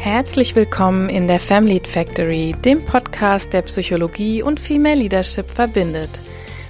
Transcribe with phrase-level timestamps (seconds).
[0.00, 6.22] Herzlich willkommen in der Family Factory, dem Podcast, der Psychologie und Female Leadership verbindet.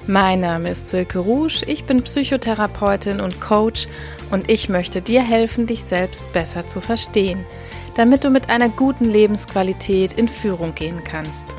[0.09, 3.87] Mein Name ist Silke Rouge, ich bin Psychotherapeutin und Coach
[4.33, 7.47] und ich möchte dir helfen, dich selbst besser zu verstehen,
[7.95, 11.55] damit du mit einer guten Lebensqualität in Führung gehen kannst.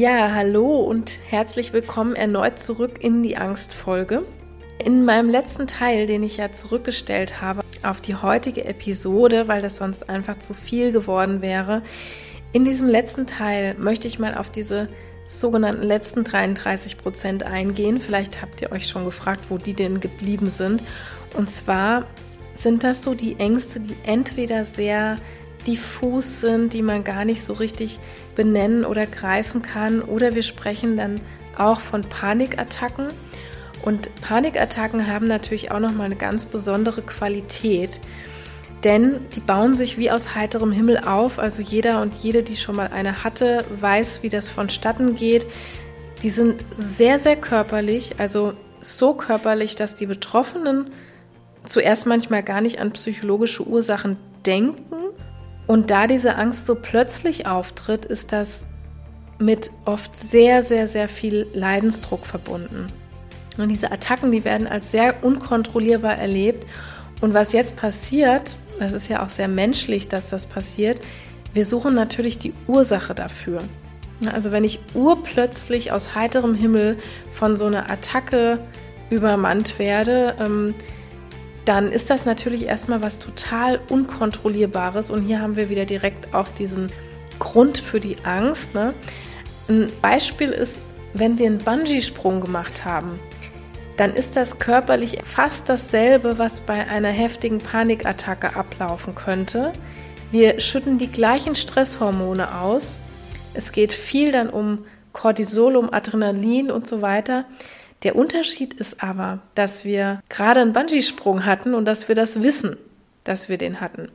[0.00, 4.22] Ja, hallo und herzlich willkommen erneut zurück in die Angstfolge.
[4.82, 9.76] In meinem letzten Teil, den ich ja zurückgestellt habe auf die heutige Episode, weil das
[9.76, 11.82] sonst einfach zu viel geworden wäre,
[12.54, 14.88] in diesem letzten Teil möchte ich mal auf diese
[15.26, 17.98] sogenannten letzten 33 Prozent eingehen.
[17.98, 20.82] Vielleicht habt ihr euch schon gefragt, wo die denn geblieben sind.
[21.36, 22.06] Und zwar
[22.54, 25.18] sind das so die Ängste, die entweder sehr
[25.66, 28.00] diffus sind, die man gar nicht so richtig
[28.36, 30.02] benennen oder greifen kann.
[30.02, 31.20] Oder wir sprechen dann
[31.56, 33.08] auch von Panikattacken.
[33.82, 38.00] Und Panikattacken haben natürlich auch nochmal eine ganz besondere Qualität,
[38.84, 41.38] denn die bauen sich wie aus heiterem Himmel auf.
[41.38, 45.46] Also jeder und jede, die schon mal eine hatte, weiß, wie das vonstatten geht.
[46.22, 50.90] Die sind sehr, sehr körperlich, also so körperlich, dass die Betroffenen
[51.64, 54.99] zuerst manchmal gar nicht an psychologische Ursachen denken
[55.70, 58.66] und da diese Angst so plötzlich auftritt, ist das
[59.38, 62.88] mit oft sehr, sehr, sehr viel Leidensdruck verbunden.
[63.56, 66.66] Und diese Attacken, die werden als sehr unkontrollierbar erlebt.
[67.20, 71.02] Und was jetzt passiert, das ist ja auch sehr menschlich, dass das passiert,
[71.54, 73.62] wir suchen natürlich die Ursache dafür.
[74.32, 76.96] Also wenn ich urplötzlich aus heiterem Himmel
[77.30, 78.58] von so einer Attacke
[79.08, 80.74] übermannt werde, ähm,
[81.70, 85.08] dann ist das natürlich erstmal was total Unkontrollierbares.
[85.12, 86.90] Und hier haben wir wieder direkt auch diesen
[87.38, 88.74] Grund für die Angst.
[88.74, 88.92] Ne?
[89.68, 90.82] Ein Beispiel ist,
[91.14, 93.20] wenn wir einen Bungee-Sprung gemacht haben,
[93.98, 99.72] dann ist das körperlich fast dasselbe, was bei einer heftigen Panikattacke ablaufen könnte.
[100.32, 102.98] Wir schütten die gleichen Stresshormone aus.
[103.54, 107.44] Es geht viel dann um Cortisol, um Adrenalin und so weiter.
[108.02, 112.76] Der Unterschied ist aber, dass wir gerade einen Bungee-Sprung hatten und dass wir das wissen,
[113.24, 114.08] dass wir den hatten.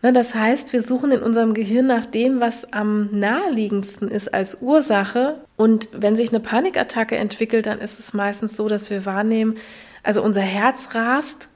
[0.00, 4.58] Ne, das heißt, wir suchen in unserem Gehirn nach dem, was am naheliegendsten ist als
[4.60, 5.38] Ursache.
[5.56, 9.56] Und wenn sich eine Panikattacke entwickelt, dann ist es meistens so, dass wir wahrnehmen,
[10.04, 11.48] also unser Herz rast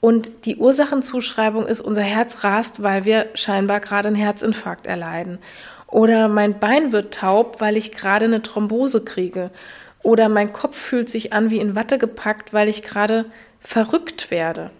[0.00, 5.38] und die Ursachenzuschreibung ist, unser Herz rast, weil wir scheinbar gerade einen Herzinfarkt erleiden.
[5.88, 9.50] Oder mein Bein wird taub, weil ich gerade eine Thrombose kriege.
[10.04, 13.24] Oder mein Kopf fühlt sich an wie in Watte gepackt, weil ich gerade
[13.58, 14.70] verrückt werde.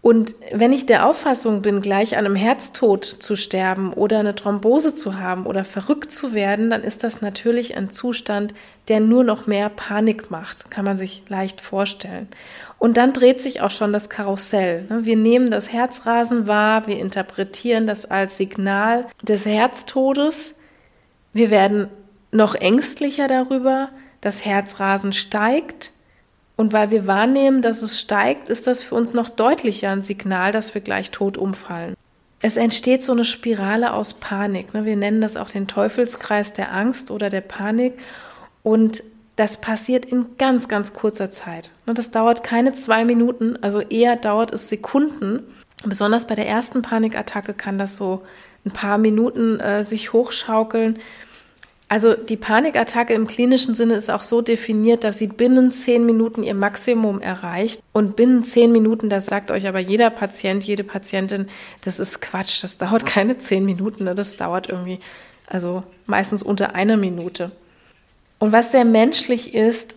[0.00, 4.94] Und wenn ich der Auffassung bin, gleich an einem Herztod zu sterben oder eine Thrombose
[4.94, 8.52] zu haben oder verrückt zu werden, dann ist das natürlich ein Zustand,
[8.88, 12.28] der nur noch mehr Panik macht, kann man sich leicht vorstellen.
[12.78, 14.86] Und dann dreht sich auch schon das Karussell.
[14.88, 15.04] Ne?
[15.04, 20.54] Wir nehmen das Herzrasen wahr, wir interpretieren das als Signal des Herztodes.
[21.32, 21.88] Wir werden
[22.32, 25.92] noch ängstlicher darüber, das Herzrasen steigt.
[26.56, 30.50] Und weil wir wahrnehmen, dass es steigt, ist das für uns noch deutlicher ein Signal,
[30.50, 31.94] dass wir gleich tot umfallen.
[32.40, 34.74] Es entsteht so eine Spirale aus Panik.
[34.74, 34.84] Ne?
[34.84, 37.94] Wir nennen das auch den Teufelskreis der Angst oder der Panik.
[38.62, 39.02] Und
[39.36, 41.72] das passiert in ganz, ganz kurzer Zeit.
[41.86, 45.44] Und das dauert keine zwei Minuten, also eher dauert es Sekunden.
[45.84, 48.22] Besonders bei der ersten Panikattacke kann das so
[48.64, 50.98] ein paar Minuten äh, sich hochschaukeln.
[51.90, 56.42] Also die Panikattacke im klinischen Sinne ist auch so definiert, dass sie binnen zehn Minuten
[56.42, 57.82] ihr Maximum erreicht.
[57.92, 61.48] Und binnen zehn Minuten, das sagt euch aber jeder Patient, jede Patientin,
[61.80, 64.14] das ist Quatsch, das dauert keine zehn Minuten, ne?
[64.14, 64.98] das dauert irgendwie,
[65.46, 67.52] also meistens unter einer Minute.
[68.38, 69.94] Und was sehr menschlich ist,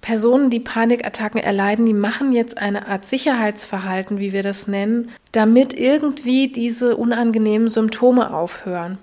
[0.00, 5.72] Personen, die Panikattacken erleiden, die machen jetzt eine Art Sicherheitsverhalten, wie wir das nennen, damit
[5.72, 8.98] irgendwie diese unangenehmen Symptome aufhören.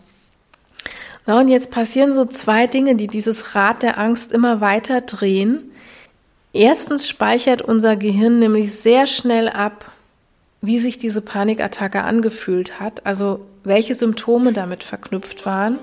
[1.25, 5.71] Na, und jetzt passieren so zwei Dinge, die dieses Rad der Angst immer weiter drehen.
[6.53, 9.91] Erstens speichert unser Gehirn nämlich sehr schnell ab,
[10.62, 15.79] wie sich diese Panikattacke angefühlt hat, also welche Symptome damit verknüpft waren.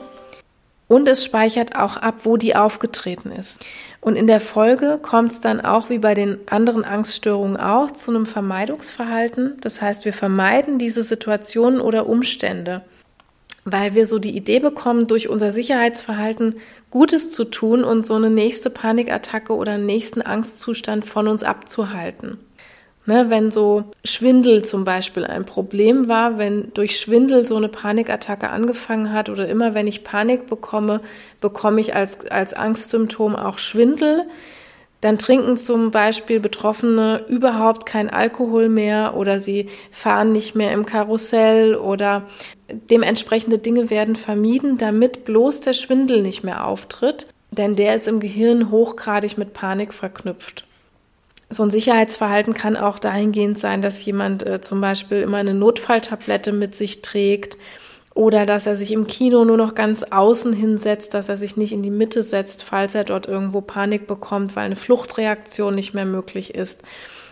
[0.89, 3.65] Und es speichert auch ab, wo die aufgetreten ist.
[4.01, 8.11] Und in der Folge kommt es dann auch wie bei den anderen Angststörungen auch zu
[8.11, 9.59] einem Vermeidungsverhalten.
[9.61, 12.83] Das heißt, wir vermeiden diese Situationen oder Umstände
[13.73, 16.57] weil wir so die Idee bekommen, durch unser Sicherheitsverhalten
[16.91, 22.39] Gutes zu tun und so eine nächste Panikattacke oder einen nächsten Angstzustand von uns abzuhalten.
[23.07, 28.51] Ne, wenn so Schwindel zum Beispiel ein Problem war, wenn durch Schwindel so eine Panikattacke
[28.51, 31.01] angefangen hat oder immer wenn ich Panik bekomme,
[31.41, 34.27] bekomme ich als, als Angstsymptom auch Schwindel.
[35.01, 40.87] Dann trinken zum Beispiel Betroffene überhaupt kein Alkohol mehr oder sie fahren nicht mehr im
[40.87, 42.27] Karussell oder
[42.69, 48.19] dementsprechende Dinge werden vermieden, damit bloß der Schwindel nicht mehr auftritt, denn der ist im
[48.19, 50.65] Gehirn hochgradig mit Panik verknüpft.
[51.49, 56.53] So ein Sicherheitsverhalten kann auch dahingehend sein, dass jemand äh, zum Beispiel immer eine Notfalltablette
[56.53, 57.57] mit sich trägt
[58.19, 61.73] oder dass er sich im Kino nur noch ganz außen hinsetzt, dass er sich nicht
[61.73, 66.05] in die Mitte setzt, falls er dort irgendwo Panik bekommt, weil eine Fluchtreaktion nicht mehr
[66.05, 66.83] möglich ist.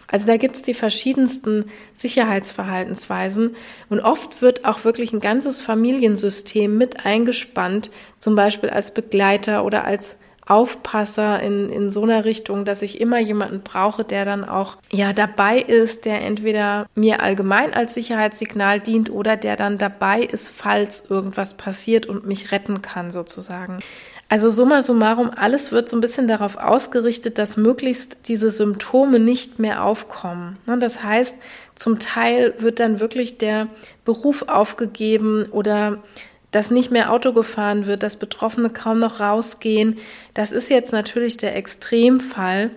[0.07, 3.57] Also da gibt es die verschiedensten Sicherheitsverhaltensweisen
[3.89, 9.87] und oft wird auch wirklich ein ganzes Familiensystem mit eingespannt, zum Beispiel als Begleiter oder
[9.87, 14.79] als Aufpasser in, in so einer Richtung, dass ich immer jemanden brauche, der dann auch
[14.93, 20.51] ja dabei ist, der entweder mir allgemein als Sicherheitssignal dient oder der dann dabei ist,
[20.51, 23.81] falls irgendwas passiert und mich retten kann sozusagen.
[24.29, 29.61] Also summa summarum, alles wird so ein bisschen darauf ausgerichtet, dass möglichst diese Symptome nicht
[29.61, 30.59] mehr aufkommen.
[30.67, 31.37] Ne, das heißt,
[31.77, 33.69] zum Teil wird dann wirklich der
[34.05, 36.03] Beruf aufgegeben oder
[36.51, 39.99] dass nicht mehr Auto gefahren wird, dass Betroffene kaum noch rausgehen.
[40.35, 42.71] Das ist jetzt natürlich der Extremfall,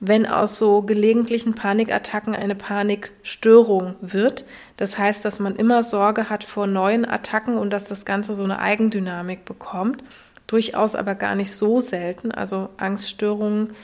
[0.00, 4.44] wenn aus so gelegentlichen Panikattacken eine Panikstörung wird.
[4.76, 8.44] Das heißt, dass man immer Sorge hat vor neuen Attacken und dass das Ganze so
[8.44, 10.04] eine Eigendynamik bekommt.
[10.46, 12.30] Durchaus aber gar nicht so selten.
[12.30, 13.74] Also Angststörungen,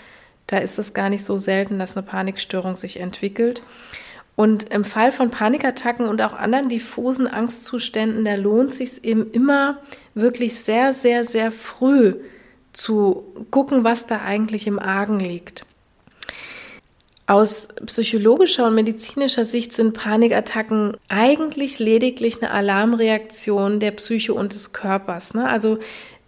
[0.46, 3.62] da ist es gar nicht so selten, dass eine Panikstörung sich entwickelt.
[4.34, 9.31] Und im Fall von Panikattacken und auch anderen diffusen Angstzuständen, da lohnt es sich eben
[9.31, 9.79] immer
[10.14, 12.14] wirklich sehr, sehr, sehr früh
[12.73, 15.67] zu gucken, was da eigentlich im Argen liegt.
[17.26, 24.73] Aus psychologischer und medizinischer Sicht sind Panikattacken eigentlich lediglich eine Alarmreaktion der Psyche und des
[24.73, 25.35] Körpers.
[25.35, 25.49] Ne?
[25.49, 25.78] Also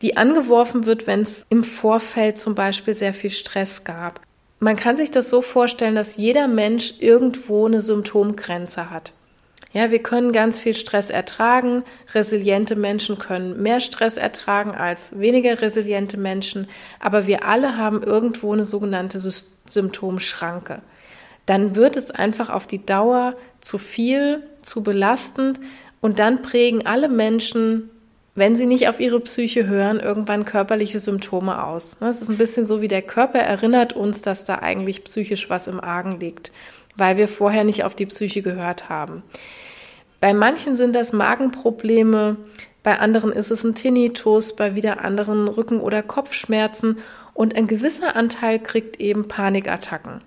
[0.02, 4.20] die angeworfen wird, wenn es im Vorfeld zum Beispiel sehr viel Stress gab.
[4.64, 9.12] Man kann sich das so vorstellen, dass jeder Mensch irgendwo eine Symptomgrenze hat.
[9.74, 11.84] Ja, wir können ganz viel Stress ertragen.
[12.14, 16.66] Resiliente Menschen können mehr Stress ertragen als weniger resiliente Menschen.
[16.98, 19.20] Aber wir alle haben irgendwo eine sogenannte
[19.68, 20.80] Symptomschranke.
[21.44, 25.60] Dann wird es einfach auf die Dauer zu viel, zu belastend
[26.00, 27.90] und dann prägen alle Menschen
[28.34, 31.96] wenn sie nicht auf ihre Psyche hören, irgendwann körperliche Symptome aus.
[32.00, 35.68] Es ist ein bisschen so wie der Körper erinnert uns, dass da eigentlich psychisch was
[35.68, 36.50] im Argen liegt,
[36.96, 39.22] weil wir vorher nicht auf die Psyche gehört haben.
[40.20, 42.36] Bei manchen sind das Magenprobleme,
[42.82, 46.98] bei anderen ist es ein Tinnitus, bei wieder anderen Rücken- oder Kopfschmerzen
[47.34, 50.20] und ein gewisser Anteil kriegt eben Panikattacken.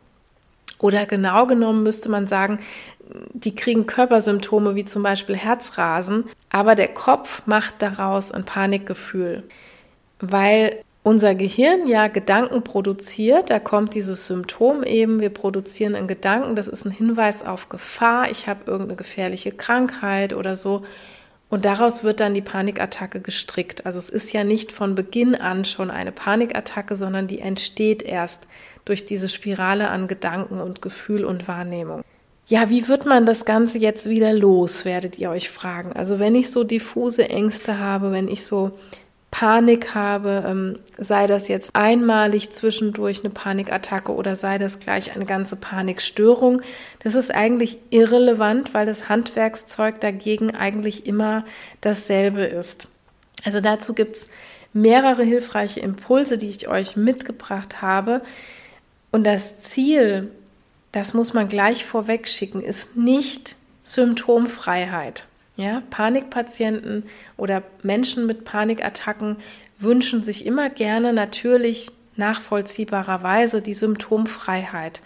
[0.80, 2.60] Oder genau genommen müsste man sagen,
[3.34, 9.44] die kriegen Körpersymptome wie zum Beispiel Herzrasen, aber der Kopf macht daraus ein Panikgefühl,
[10.20, 16.56] weil unser Gehirn ja Gedanken produziert, da kommt dieses Symptom eben, wir produzieren einen Gedanken,
[16.56, 20.84] das ist ein Hinweis auf Gefahr, ich habe irgendeine gefährliche Krankheit oder so.
[21.50, 23.86] Und daraus wird dann die Panikattacke gestrickt.
[23.86, 28.48] Also es ist ja nicht von Beginn an schon eine Panikattacke, sondern die entsteht erst
[28.84, 32.04] durch diese Spirale an Gedanken und Gefühl und Wahrnehmung.
[32.50, 35.92] Ja, wie wird man das Ganze jetzt wieder los, werdet ihr euch fragen.
[35.94, 38.72] Also wenn ich so diffuse Ängste habe, wenn ich so
[39.32, 45.26] Panik habe, ähm, sei das jetzt einmalig zwischendurch eine Panikattacke oder sei das gleich eine
[45.26, 46.62] ganze Panikstörung,
[47.04, 51.44] das ist eigentlich irrelevant, weil das Handwerkszeug dagegen eigentlich immer
[51.82, 52.88] dasselbe ist.
[53.44, 54.28] Also dazu gibt es
[54.72, 58.22] mehrere hilfreiche Impulse, die ich euch mitgebracht habe.
[59.12, 60.32] Und das Ziel
[60.98, 65.26] das muss man gleich vorweg schicken, ist nicht Symptomfreiheit.
[65.56, 67.04] Ja, Panikpatienten
[67.38, 69.38] oder Menschen mit Panikattacken
[69.78, 75.02] wünschen sich immer gerne natürlich nachvollziehbarerweise die Symptomfreiheit.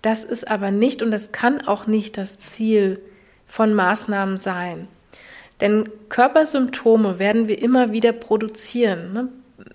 [0.00, 3.02] Das ist aber nicht und das kann auch nicht das Ziel
[3.44, 4.88] von Maßnahmen sein.
[5.60, 9.12] Denn Körpersymptome werden wir immer wieder produzieren.
[9.12, 9.28] Ne?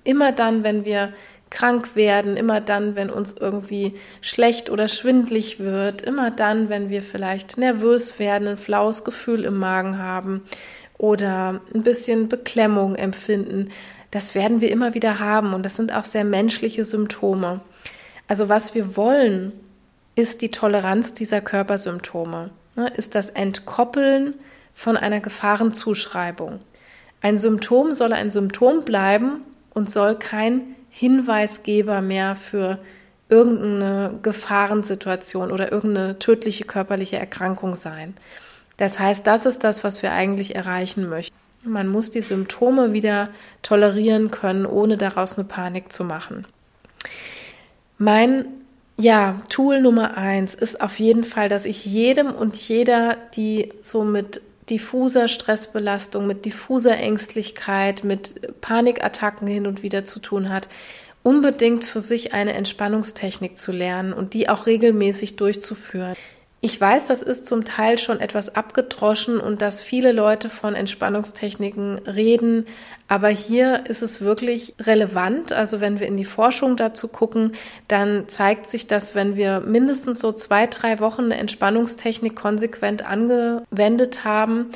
[0.03, 1.13] Immer dann, wenn wir
[1.49, 7.01] krank werden, immer dann, wenn uns irgendwie schlecht oder schwindlig wird, immer dann, wenn wir
[7.01, 10.43] vielleicht nervös werden, ein flaues Gefühl im Magen haben
[10.97, 13.69] oder ein bisschen Beklemmung empfinden.
[14.11, 17.61] Das werden wir immer wieder haben und das sind auch sehr menschliche Symptome.
[18.27, 19.53] Also was wir wollen,
[20.15, 24.35] ist die Toleranz dieser Körpersymptome, ne, ist das Entkoppeln
[24.73, 26.59] von einer Gefahrenzuschreibung.
[27.21, 29.41] Ein Symptom soll ein Symptom bleiben
[29.73, 32.79] und soll kein Hinweisgeber mehr für
[33.29, 38.15] irgendeine Gefahrensituation oder irgendeine tödliche körperliche Erkrankung sein.
[38.77, 41.35] Das heißt, das ist das, was wir eigentlich erreichen möchten.
[41.63, 43.29] Man muss die Symptome wieder
[43.61, 46.45] tolerieren können, ohne daraus eine Panik zu machen.
[47.97, 48.45] Mein
[48.97, 54.03] ja, Tool Nummer eins ist auf jeden Fall, dass ich jedem und jeder, die so
[54.03, 60.69] mit diffuser Stressbelastung, mit diffuser Ängstlichkeit, mit Panikattacken hin und wieder zu tun hat,
[61.23, 66.15] unbedingt für sich eine Entspannungstechnik zu lernen und die auch regelmäßig durchzuführen.
[66.61, 71.99] Ich weiß, das ist zum Teil schon etwas abgedroschen und dass viele Leute von Entspannungstechniken
[71.99, 72.65] reden,
[73.07, 75.53] aber hier ist es wirklich relevant.
[75.53, 77.53] Also wenn wir in die Forschung dazu gucken,
[77.87, 84.25] dann zeigt sich, dass wenn wir mindestens so zwei, drei Wochen eine Entspannungstechnik konsequent angewendet
[84.25, 84.71] haben,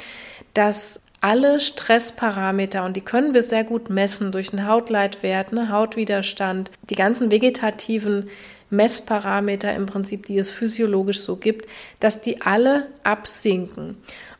[0.53, 6.71] dass alle Stressparameter, und die können wir sehr gut messen durch einen Hautleitwert, eine Hautwiderstand,
[6.89, 8.29] die ganzen vegetativen
[8.73, 11.67] Messparameter im Prinzip, die es physiologisch so gibt,
[11.99, 13.97] dass die alle absinken.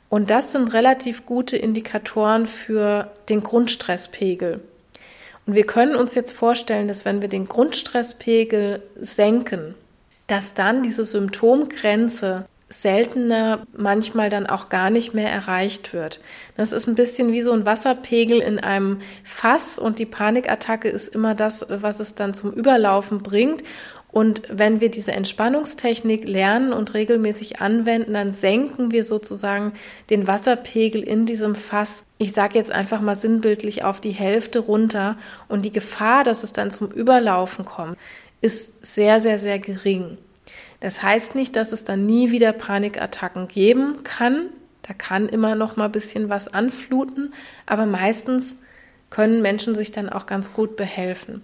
[0.10, 4.62] Und das sind relativ gute Indikatoren für den Grundstresspegel.
[5.46, 9.76] Und wir können uns jetzt vorstellen, dass wenn wir den Grundstresspegel senken,
[10.28, 16.20] dass dann diese Symptomgrenze seltener manchmal dann auch gar nicht mehr erreicht wird.
[16.58, 21.10] Das ist ein bisschen wie so ein Wasserpegel in einem Fass und die Panikattacke ist
[21.10, 23.64] immer das, was es dann zum Überlaufen bringt.
[24.14, 29.74] Und wenn wir diese Entspannungstechnik lernen und regelmäßig anwenden, dann senken wir sozusagen
[30.12, 35.18] den Wasserpegel in diesem Fass, ich sage jetzt einfach mal sinnbildlich, auf die Hälfte runter.
[35.48, 37.98] Und die Gefahr, dass es dann zum Überlaufen kommt,
[38.40, 40.20] ist sehr, sehr, sehr gering.
[40.80, 44.50] Das heißt nicht, dass es dann nie wieder Panikattacken geben kann.
[44.84, 47.34] Da kann immer noch mal ein bisschen was anfluten,
[47.66, 48.58] aber meistens
[49.10, 51.42] können Menschen sich dann auch ganz gut behelfen.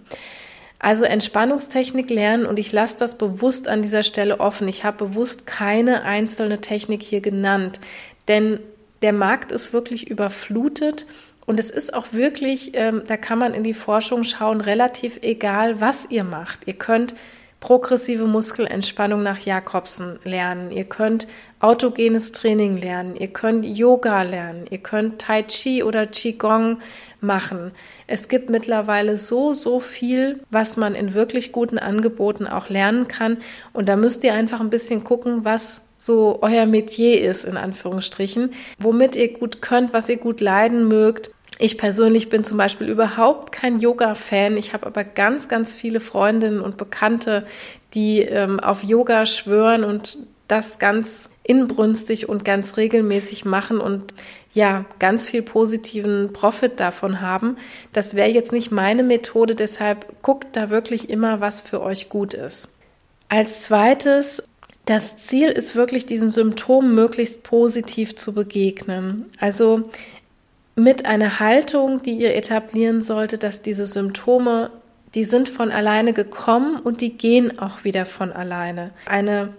[0.80, 4.66] Also Entspannungstechnik lernen und ich lasse das bewusst an dieser Stelle offen.
[4.66, 7.80] Ich habe bewusst keine einzelne Technik hier genannt,
[8.28, 8.60] denn
[9.02, 11.06] der Markt ist wirklich überflutet
[11.44, 15.82] und es ist auch wirklich, ähm, da kann man in die Forschung schauen, relativ egal,
[15.82, 16.66] was ihr macht.
[16.66, 17.14] Ihr könnt
[17.60, 20.70] progressive Muskelentspannung nach Jakobsen lernen.
[20.70, 21.28] Ihr könnt
[21.60, 23.16] autogenes Training lernen.
[23.16, 24.64] Ihr könnt Yoga lernen.
[24.70, 26.78] Ihr könnt Tai Chi oder Qigong
[27.20, 27.72] machen.
[28.06, 33.36] Es gibt mittlerweile so, so viel, was man in wirklich guten Angeboten auch lernen kann.
[33.74, 38.54] Und da müsst ihr einfach ein bisschen gucken, was so euer Metier ist, in Anführungsstrichen,
[38.78, 41.30] womit ihr gut könnt, was ihr gut leiden mögt.
[41.62, 44.56] Ich persönlich bin zum Beispiel überhaupt kein Yoga-Fan.
[44.56, 47.44] Ich habe aber ganz, ganz viele Freundinnen und Bekannte,
[47.92, 50.16] die ähm, auf Yoga schwören und
[50.48, 54.14] das ganz inbrünstig und ganz regelmäßig machen und
[54.54, 57.56] ja, ganz viel positiven Profit davon haben.
[57.92, 62.32] Das wäre jetzt nicht meine Methode, deshalb guckt da wirklich immer, was für euch gut
[62.32, 62.68] ist.
[63.28, 64.42] Als zweites
[64.86, 69.26] das Ziel ist wirklich, diesen Symptomen möglichst positiv zu begegnen.
[69.38, 69.90] Also
[70.76, 74.70] mit einer Haltung, die ihr etablieren solltet, dass diese Symptome,
[75.14, 78.90] die sind von alleine gekommen und die gehen auch wieder von alleine.
[79.06, 79.54] Eine,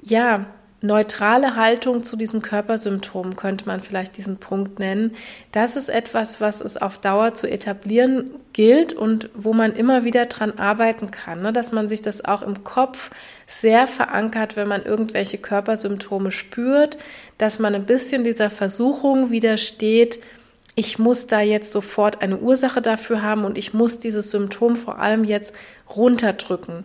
[0.00, 0.46] ja,
[0.82, 5.12] neutrale Haltung zu diesen Körpersymptomen könnte man vielleicht diesen Punkt nennen.
[5.52, 10.26] Das ist etwas, was es auf Dauer zu etablieren gilt und wo man immer wieder
[10.26, 11.52] dran arbeiten kann, ne?
[11.52, 13.10] dass man sich das auch im Kopf
[13.46, 16.98] sehr verankert, wenn man irgendwelche Körpersymptome spürt,
[17.38, 20.20] dass man ein bisschen dieser Versuchung widersteht,
[20.74, 24.98] ich muss da jetzt sofort eine Ursache dafür haben und ich muss dieses Symptom vor
[24.98, 25.54] allem jetzt
[25.94, 26.84] runterdrücken.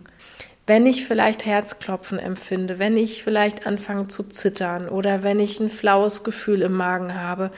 [0.68, 5.70] Wenn ich vielleicht Herzklopfen empfinde, wenn ich vielleicht anfange zu zittern oder wenn ich ein
[5.70, 7.50] flaues Gefühl im Magen habe,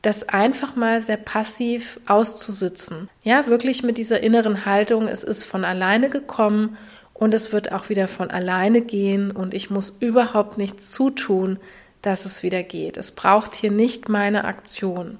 [0.00, 3.08] das einfach mal sehr passiv auszusitzen.
[3.24, 6.76] Ja, wirklich mit dieser inneren Haltung, es ist von alleine gekommen
[7.14, 11.58] und es wird auch wieder von alleine gehen und ich muss überhaupt nichts zutun,
[12.00, 12.96] dass es wieder geht.
[12.96, 15.18] Es braucht hier nicht meine Aktion.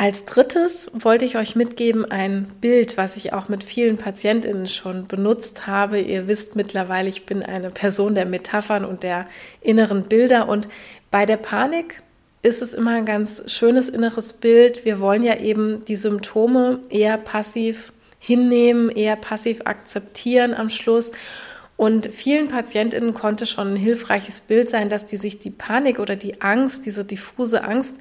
[0.00, 5.08] Als drittes wollte ich euch mitgeben ein Bild, was ich auch mit vielen Patientinnen schon
[5.08, 5.98] benutzt habe.
[5.98, 9.26] Ihr wisst mittlerweile, ich bin eine Person der Metaphern und der
[9.60, 10.68] inneren Bilder und
[11.10, 12.00] bei der Panik
[12.42, 14.84] ist es immer ein ganz schönes inneres Bild.
[14.84, 21.10] Wir wollen ja eben die Symptome eher passiv hinnehmen, eher passiv akzeptieren am Schluss.
[21.76, 26.14] Und vielen Patientinnen konnte schon ein hilfreiches Bild sein, dass die sich die Panik oder
[26.14, 27.96] die Angst, diese diffuse Angst,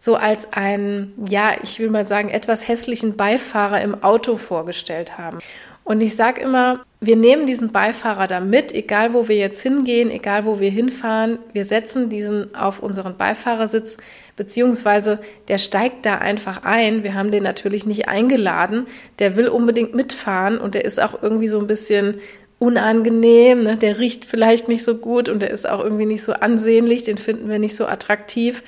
[0.00, 5.38] so als einen, ja, ich will mal sagen, etwas hässlichen Beifahrer im Auto vorgestellt haben.
[5.84, 10.10] Und ich sage immer, wir nehmen diesen Beifahrer da mit, egal wo wir jetzt hingehen,
[10.10, 13.98] egal wo wir hinfahren, wir setzen diesen auf unseren Beifahrersitz,
[14.36, 17.02] beziehungsweise der steigt da einfach ein.
[17.02, 18.86] Wir haben den natürlich nicht eingeladen.
[19.18, 22.20] Der will unbedingt mitfahren und der ist auch irgendwie so ein bisschen
[22.58, 23.64] unangenehm.
[23.64, 23.76] Ne?
[23.76, 27.02] Der riecht vielleicht nicht so gut und der ist auch irgendwie nicht so ansehnlich.
[27.02, 28.62] Den finden wir nicht so attraktiv.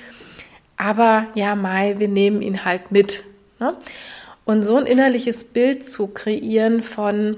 [0.83, 3.23] Aber ja, Mai, wir nehmen ihn halt mit.
[3.61, 3.73] Ne?
[4.45, 7.37] Und so ein innerliches Bild zu kreieren von,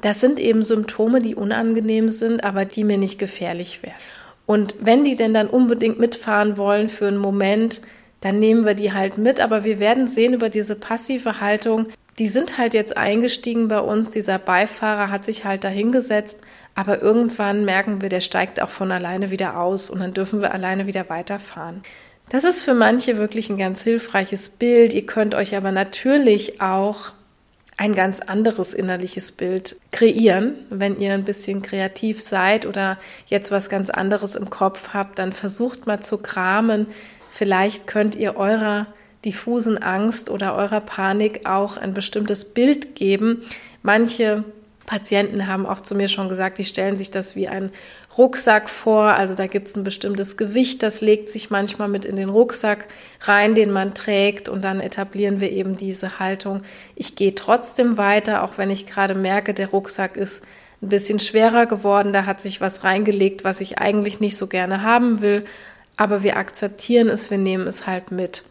[0.00, 3.94] das sind eben Symptome, die unangenehm sind, aber die mir nicht gefährlich werden.
[4.44, 7.80] Und wenn die denn dann unbedingt mitfahren wollen für einen Moment,
[8.22, 9.38] dann nehmen wir die halt mit.
[9.38, 11.86] Aber wir werden sehen über diese passive Haltung,
[12.18, 14.10] die sind halt jetzt eingestiegen bei uns.
[14.10, 16.40] Dieser Beifahrer hat sich halt dahingesetzt.
[16.74, 20.52] Aber irgendwann merken wir, der steigt auch von alleine wieder aus und dann dürfen wir
[20.52, 21.84] alleine wieder weiterfahren.
[22.30, 24.92] Das ist für manche wirklich ein ganz hilfreiches Bild.
[24.92, 27.12] Ihr könnt euch aber natürlich auch
[27.78, 30.54] ein ganz anderes innerliches Bild kreieren.
[30.68, 35.32] Wenn ihr ein bisschen kreativ seid oder jetzt was ganz anderes im Kopf habt, dann
[35.32, 36.86] versucht mal zu kramen.
[37.30, 38.88] Vielleicht könnt ihr eurer
[39.24, 43.42] diffusen Angst oder eurer Panik auch ein bestimmtes Bild geben.
[43.82, 44.44] Manche
[44.88, 47.70] Patienten haben auch zu mir schon gesagt, die stellen sich das wie ein
[48.16, 49.02] Rucksack vor.
[49.02, 52.88] Also da gibt es ein bestimmtes Gewicht, das legt sich manchmal mit in den Rucksack
[53.20, 54.48] rein, den man trägt.
[54.48, 56.62] Und dann etablieren wir eben diese Haltung.
[56.96, 60.42] Ich gehe trotzdem weiter, auch wenn ich gerade merke, der Rucksack ist
[60.80, 62.14] ein bisschen schwerer geworden.
[62.14, 65.44] Da hat sich was reingelegt, was ich eigentlich nicht so gerne haben will.
[65.98, 68.42] Aber wir akzeptieren es, wir nehmen es halt mit.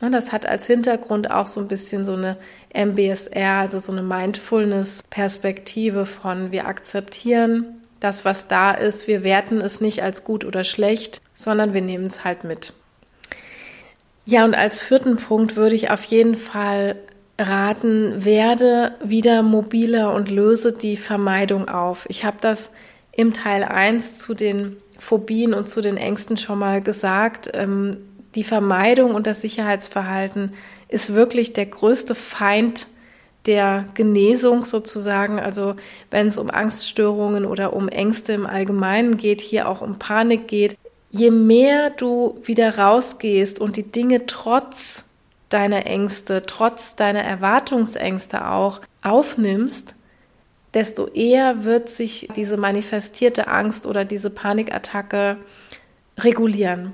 [0.00, 2.36] Das hat als Hintergrund auch so ein bisschen so eine
[2.74, 9.06] MBSR, also so eine Mindfulness-Perspektive von wir akzeptieren, das, was da ist.
[9.08, 12.74] Wir werten es nicht als gut oder schlecht, sondern wir nehmen es halt mit.
[14.26, 16.96] Ja, und als vierten Punkt würde ich auf jeden Fall
[17.38, 22.06] raten, werde wieder mobiler und löse die Vermeidung auf.
[22.08, 22.70] Ich habe das
[23.12, 27.50] im Teil 1 zu den Phobien und zu den Ängsten schon mal gesagt.
[27.54, 27.96] Ähm,
[28.34, 30.52] die Vermeidung und das Sicherheitsverhalten
[30.88, 32.88] ist wirklich der größte Feind
[33.46, 35.76] der Genesung sozusagen, also
[36.10, 40.76] wenn es um Angststörungen oder um Ängste im Allgemeinen geht, hier auch um Panik geht,
[41.10, 45.04] je mehr du wieder rausgehst und die Dinge trotz
[45.48, 49.94] deiner Ängste, trotz deiner Erwartungsängste auch aufnimmst,
[50.72, 55.36] desto eher wird sich diese manifestierte Angst oder diese Panikattacke
[56.18, 56.92] regulieren.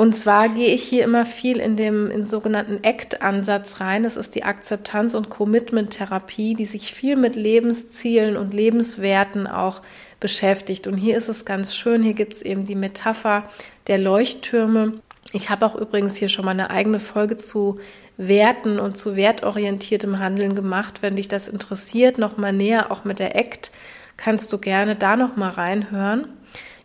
[0.00, 4.02] Und zwar gehe ich hier immer viel in dem in sogenannten ACT-Ansatz rein.
[4.02, 9.82] Das ist die Akzeptanz- und Commitment-Therapie, die sich viel mit Lebenszielen und Lebenswerten auch
[10.18, 10.86] beschäftigt.
[10.86, 12.02] Und hier ist es ganz schön.
[12.02, 13.44] Hier gibt es eben die Metapher
[13.88, 15.02] der Leuchttürme.
[15.34, 17.78] Ich habe auch übrigens hier schon mal eine eigene Folge zu
[18.16, 21.02] Werten und zu wertorientiertem Handeln gemacht.
[21.02, 23.70] Wenn dich das interessiert, noch mal näher auch mit der ACT,
[24.16, 26.26] kannst du gerne da noch mal reinhören.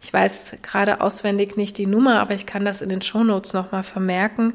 [0.06, 3.82] Ich weiß gerade auswendig nicht die Nummer, aber ich kann das in den Shownotes nochmal
[3.82, 4.54] vermerken.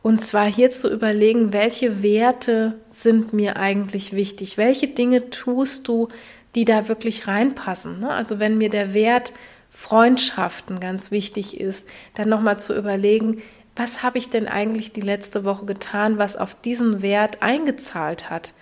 [0.00, 4.56] Und zwar hier zu überlegen, welche Werte sind mir eigentlich wichtig?
[4.56, 6.08] Welche Dinge tust du,
[6.54, 8.00] die da wirklich reinpassen?
[8.00, 8.08] Ne?
[8.08, 9.34] Also wenn mir der Wert
[9.68, 13.42] Freundschaften ganz wichtig ist, dann nochmal zu überlegen,
[13.76, 18.54] was habe ich denn eigentlich die letzte Woche getan, was auf diesen Wert eingezahlt hat?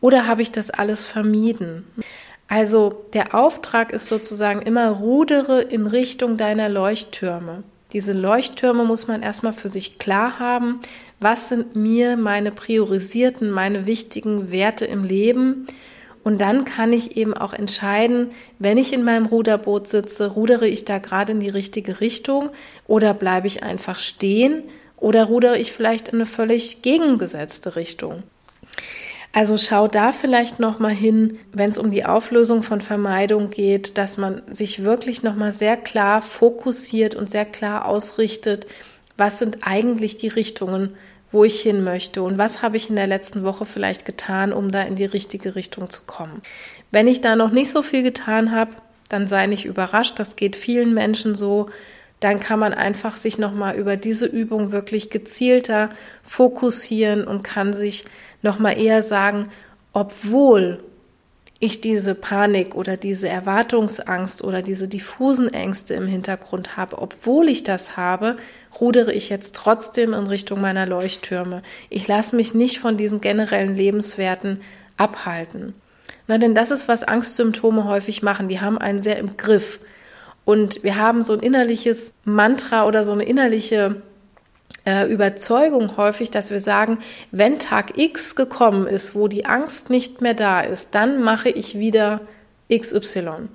[0.00, 1.86] Oder habe ich das alles vermieden?
[2.50, 7.62] Also der Auftrag ist sozusagen immer rudere in Richtung deiner Leuchttürme.
[7.92, 10.80] Diese Leuchttürme muss man erstmal für sich klar haben.
[11.20, 15.68] Was sind mir meine priorisierten, meine wichtigen Werte im Leben?
[16.24, 20.84] Und dann kann ich eben auch entscheiden, wenn ich in meinem Ruderboot sitze, rudere ich
[20.84, 22.50] da gerade in die richtige Richtung
[22.88, 24.64] oder bleibe ich einfach stehen
[24.96, 28.24] oder rudere ich vielleicht in eine völlig gegengesetzte Richtung.
[29.32, 33.96] Also schau da vielleicht noch mal hin, wenn es um die Auflösung von Vermeidung geht,
[33.96, 38.66] dass man sich wirklich noch mal sehr klar fokussiert und sehr klar ausrichtet,
[39.16, 40.96] was sind eigentlich die Richtungen,
[41.30, 44.72] wo ich hin möchte und was habe ich in der letzten Woche vielleicht getan, um
[44.72, 46.42] da in die richtige Richtung zu kommen.
[46.90, 48.72] Wenn ich da noch nicht so viel getan habe,
[49.08, 51.68] dann sei nicht überrascht, das geht vielen Menschen so,
[52.20, 55.90] dann kann man einfach sich noch mal über diese Übung wirklich gezielter
[56.22, 58.04] fokussieren und kann sich
[58.42, 59.44] nochmal eher sagen,
[59.92, 60.84] obwohl
[61.62, 67.62] ich diese Panik oder diese Erwartungsangst oder diese diffusen Ängste im Hintergrund habe, obwohl ich
[67.62, 68.36] das habe,
[68.80, 71.60] rudere ich jetzt trotzdem in Richtung meiner Leuchttürme.
[71.90, 74.62] Ich lasse mich nicht von diesen generellen Lebenswerten
[74.96, 75.74] abhalten.
[76.26, 78.48] Na, denn das ist, was Angstsymptome häufig machen.
[78.48, 79.80] Die haben einen sehr im Griff.
[80.50, 84.02] Und wir haben so ein innerliches Mantra oder so eine innerliche
[84.84, 86.98] äh, Überzeugung häufig, dass wir sagen,
[87.30, 91.78] wenn Tag X gekommen ist, wo die Angst nicht mehr da ist, dann mache ich
[91.78, 92.22] wieder
[92.68, 93.48] XY.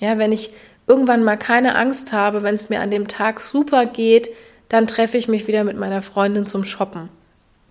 [0.00, 0.52] Ja, wenn ich
[0.88, 4.28] irgendwann mal keine Angst habe, wenn es mir an dem Tag super geht,
[4.68, 7.10] dann treffe ich mich wieder mit meiner Freundin zum Shoppen.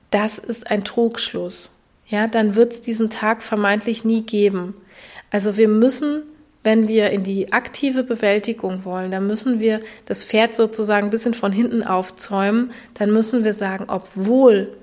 [0.10, 1.76] Das ist ein Trugschluss.
[2.08, 4.74] Ja, dann wird es diesen Tag vermeintlich nie geben.
[5.32, 6.24] Also wir müssen,
[6.64, 11.34] wenn wir in die aktive Bewältigung wollen, dann müssen wir das Pferd sozusagen ein bisschen
[11.34, 12.72] von hinten aufzäumen.
[12.94, 14.74] Dann müssen wir sagen, obwohl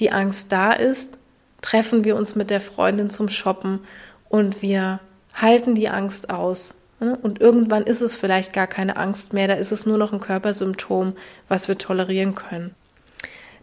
[0.00, 1.18] die Angst da ist,
[1.62, 3.80] treffen wir uns mit der Freundin zum Shoppen
[4.28, 5.00] und wir
[5.34, 6.74] halten die Angst aus.
[6.98, 7.16] Ne?
[7.22, 10.20] Und irgendwann ist es vielleicht gar keine Angst mehr, da ist es nur noch ein
[10.20, 11.14] Körpersymptom,
[11.48, 12.74] was wir tolerieren können.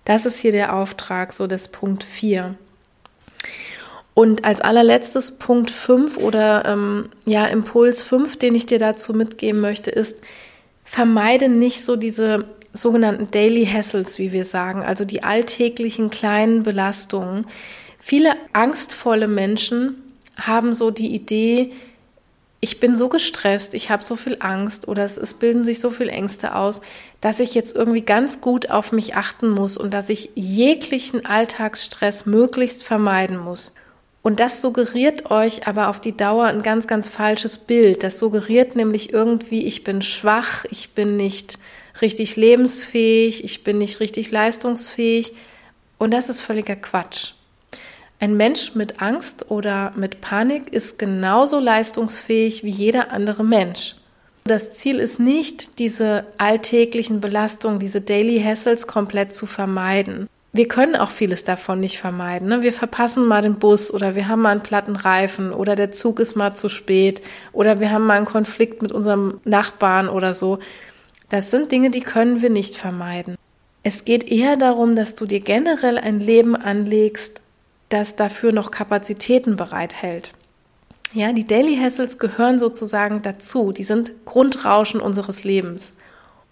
[0.05, 2.55] Das ist hier der Auftrag, so das Punkt 4.
[4.17, 9.61] Und als allerletztes Punkt 5 oder ähm, ja, Impuls 5, den ich dir dazu mitgeben
[9.61, 10.21] möchte, ist,
[10.83, 17.45] vermeide nicht so diese sogenannten Daily Hassles, wie wir sagen, also die alltäglichen kleinen Belastungen.
[17.99, 20.01] Viele angstvolle Menschen
[20.41, 21.71] haben so die Idee,
[22.59, 25.91] ich bin so gestresst, ich habe so viel Angst oder es, es bilden sich so
[25.91, 26.81] viele Ängste aus,
[27.21, 32.25] dass ich jetzt irgendwie ganz gut auf mich achten muss und dass ich jeglichen Alltagsstress
[32.25, 33.73] möglichst vermeiden muss.
[34.27, 38.03] Und das suggeriert euch aber auf die Dauer ein ganz, ganz falsches Bild.
[38.03, 41.57] Das suggeriert nämlich irgendwie, ich bin schwach, ich bin nicht
[42.01, 45.31] richtig lebensfähig, ich bin nicht richtig leistungsfähig.
[45.97, 47.35] Und das ist völliger Quatsch.
[48.19, 53.95] Ein Mensch mit Angst oder mit Panik ist genauso leistungsfähig wie jeder andere Mensch.
[54.43, 60.27] Das Ziel ist nicht, diese alltäglichen Belastungen, diese Daily Hassles komplett zu vermeiden.
[60.57, 62.47] Wir können auch vieles davon nicht vermeiden.
[62.47, 62.63] Ne?
[62.63, 66.19] Wir verpassen mal den Bus oder wir haben mal einen platten Reifen oder der Zug
[66.19, 67.21] ist mal zu spät
[67.53, 70.57] oder wir haben mal einen Konflikt mit unserem Nachbarn oder so.
[71.29, 73.35] Das sind Dinge, die können wir nicht vermeiden.
[73.83, 77.41] Es geht eher darum, dass du dir generell ein Leben anlegst,
[77.89, 80.31] das dafür noch Kapazitäten bereithält.
[81.13, 83.71] Ja, die Daily Hassles gehören sozusagen dazu.
[83.71, 85.93] Die sind Grundrauschen unseres Lebens.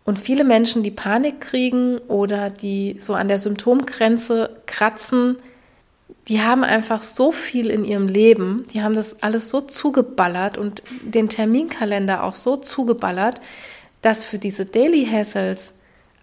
[0.05, 5.37] Und viele Menschen, die Panik kriegen oder die so an der Symptomgrenze kratzen,
[6.27, 10.83] die haben einfach so viel in ihrem Leben, die haben das alles so zugeballert und
[11.01, 13.41] den Terminkalender auch so zugeballert,
[14.01, 15.73] dass für diese Daily Hassles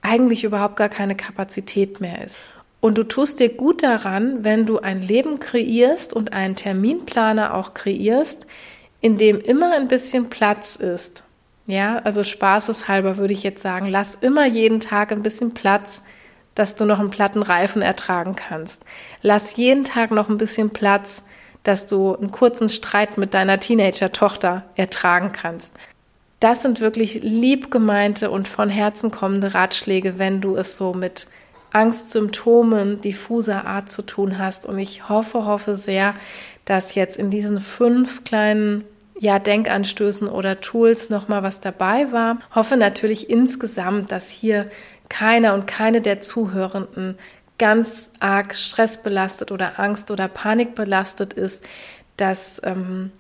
[0.00, 2.38] eigentlich überhaupt gar keine Kapazität mehr ist.
[2.80, 7.74] Und du tust dir gut daran, wenn du ein Leben kreierst und einen Terminplaner auch
[7.74, 8.46] kreierst,
[9.00, 11.22] in dem immer ein bisschen Platz ist.
[11.66, 16.02] Ja, also spaßeshalber würde ich jetzt sagen, lass immer jeden Tag ein bisschen Platz,
[16.54, 18.84] dass du noch einen platten Reifen ertragen kannst.
[19.22, 21.22] Lass jeden Tag noch ein bisschen Platz,
[21.62, 25.72] dass du einen kurzen Streit mit deiner Teenager-Tochter ertragen kannst.
[26.40, 31.28] Das sind wirklich liebgemeinte und von Herzen kommende Ratschläge, wenn du es so mit
[31.72, 34.66] Angstsymptomen diffuser Art zu tun hast.
[34.66, 36.14] Und ich hoffe, hoffe sehr,
[36.64, 38.84] dass jetzt in diesen fünf kleinen
[39.22, 42.40] ja, Denkanstößen oder Tools nochmal was dabei war.
[42.52, 44.68] Hoffe natürlich insgesamt, dass hier
[45.08, 47.16] keiner und keine der Zuhörenden
[47.56, 51.62] ganz arg stressbelastet oder Angst oder Panik belastet ist,
[52.16, 53.12] dass ähm,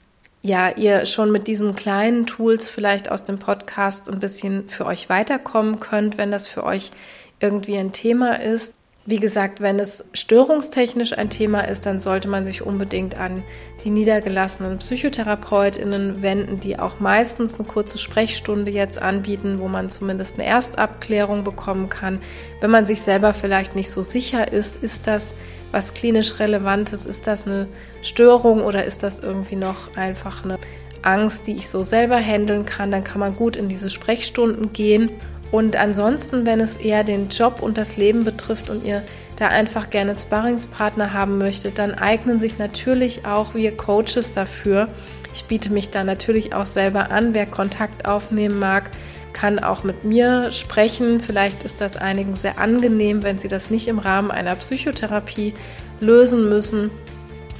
[0.42, 5.08] ja, ihr schon mit diesen kleinen Tools vielleicht aus dem Podcast ein bisschen für euch
[5.08, 6.90] weiterkommen könnt, wenn das für euch
[7.38, 8.74] irgendwie ein Thema ist.
[9.04, 13.42] Wie gesagt, wenn es störungstechnisch ein Thema ist, dann sollte man sich unbedingt an
[13.82, 20.38] die niedergelassenen Psychotherapeutinnen wenden, die auch meistens eine kurze Sprechstunde jetzt anbieten, wo man zumindest
[20.38, 22.20] eine Erstabklärung bekommen kann.
[22.60, 25.34] Wenn man sich selber vielleicht nicht so sicher ist, ist das
[25.72, 27.66] was klinisch Relevantes, ist das eine
[28.02, 30.58] Störung oder ist das irgendwie noch einfach eine
[31.00, 35.10] Angst, die ich so selber handeln kann, dann kann man gut in diese Sprechstunden gehen
[35.52, 39.02] und ansonsten, wenn es eher den Job und das Leben betrifft und ihr
[39.36, 44.88] da einfach gerne Sparringspartner haben möchtet, dann eignen sich natürlich auch wir Coaches dafür.
[45.34, 47.34] Ich biete mich da natürlich auch selber an.
[47.34, 48.90] Wer Kontakt aufnehmen mag,
[49.34, 51.20] kann auch mit mir sprechen.
[51.20, 55.52] Vielleicht ist das einigen sehr angenehm, wenn sie das nicht im Rahmen einer Psychotherapie
[56.00, 56.90] lösen müssen.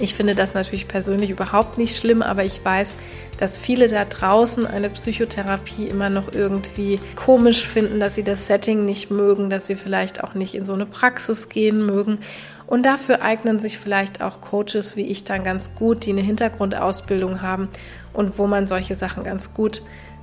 [0.03, 2.97] Ich finde das natürlich persönlich überhaupt nicht schlimm, aber ich weiß,
[3.38, 8.85] dass viele da draußen eine Psychotherapie immer noch irgendwie komisch finden, dass sie das Setting
[8.85, 12.19] nicht mögen, dass sie vielleicht auch nicht in so eine Praxis gehen mögen.
[12.67, 17.41] Und dafür eignen sich vielleicht auch Coaches wie ich dann ganz gut, die eine Hintergrundausbildung
[17.41, 17.69] haben
[18.12, 19.83] und wo man solche Sachen ganz gut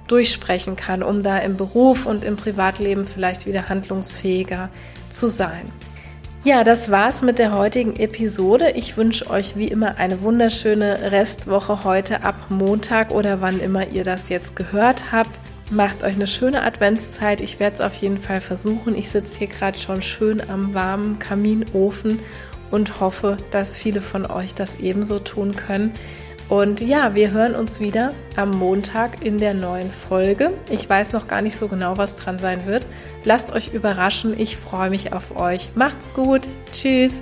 [0.10, 4.68] durchsprechen kann, um da im Beruf und im Privatleben vielleicht wieder handlungsfähiger
[5.10, 5.72] zu sein.
[6.46, 8.72] Ja, das war's mit der heutigen Episode.
[8.72, 14.06] Ich wünsche euch wie immer eine wunderschöne Restwoche heute ab Montag oder wann immer ihr
[14.06, 15.32] das jetzt gehört habt.
[15.70, 17.42] Macht euch eine schöne Adventszeit.
[17.42, 18.96] Ich werde es auf jeden Fall versuchen.
[18.96, 22.20] Ich sitze hier gerade schon schön am warmen Kaminofen
[22.72, 25.92] und hoffe, dass viele von euch das ebenso tun können.
[26.50, 30.52] Und ja, wir hören uns wieder am Montag in der neuen Folge.
[30.72, 32.88] Ich weiß noch gar nicht so genau, was dran sein wird.
[33.24, 34.38] Lasst euch überraschen.
[34.38, 35.70] Ich freue mich auf euch.
[35.76, 36.50] Macht's gut.
[36.72, 37.22] Tschüss.